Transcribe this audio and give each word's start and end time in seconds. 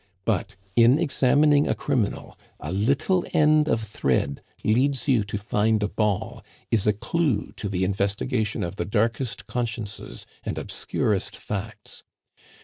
But 0.25 0.55
in 0.75 0.97
examining 0.97 1.67
a 1.67 1.75
criminal, 1.75 2.35
a 2.59 2.71
little 2.71 3.23
end 3.33 3.67
of 3.69 3.81
thread 3.83 4.41
leads 4.63 5.07
you 5.07 5.23
to 5.25 5.37
find 5.37 5.83
a 5.83 5.87
ball, 5.87 6.43
is 6.71 6.87
a 6.87 6.93
clue 6.93 7.51
to 7.57 7.69
the 7.69 7.83
investigation 7.83 8.63
of 8.63 8.77
the 8.77 8.85
darkest 8.85 9.45
consciences 9.45 10.25
and 10.43 10.57
obscurest 10.57 11.35
facts. 11.37 12.01